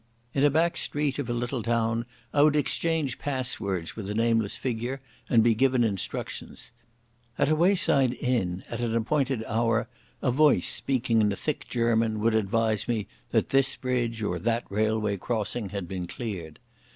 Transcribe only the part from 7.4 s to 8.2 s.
a wayside